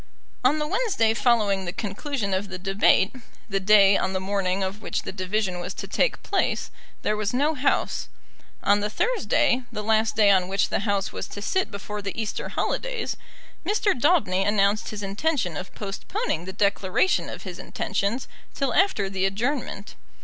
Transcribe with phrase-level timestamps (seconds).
[0.43, 3.13] On the Wednesday following the conclusion of the debate,
[3.47, 6.71] the day on the morning of which the division was to take place,
[7.03, 8.07] there was no House.
[8.63, 12.19] On the Thursday, the last day on which the House was to sit before the
[12.19, 13.15] Easter holidays,
[13.63, 13.93] Mr.
[13.93, 19.93] Daubeny announced his intention of postponing the declaration of his intentions till after the adjournment.